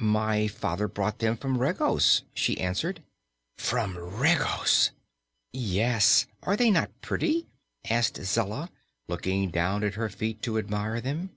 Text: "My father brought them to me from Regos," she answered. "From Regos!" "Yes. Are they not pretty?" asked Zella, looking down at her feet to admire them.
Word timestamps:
"My 0.00 0.48
father 0.48 0.88
brought 0.88 1.20
them 1.20 1.36
to 1.36 1.46
me 1.46 1.54
from 1.54 1.58
Regos," 1.62 2.24
she 2.34 2.58
answered. 2.58 3.04
"From 3.56 3.96
Regos!" 3.96 4.90
"Yes. 5.52 6.26
Are 6.42 6.56
they 6.56 6.72
not 6.72 6.90
pretty?" 7.02 7.46
asked 7.88 8.20
Zella, 8.20 8.68
looking 9.06 9.50
down 9.52 9.84
at 9.84 9.94
her 9.94 10.08
feet 10.08 10.42
to 10.42 10.58
admire 10.58 11.00
them. 11.00 11.30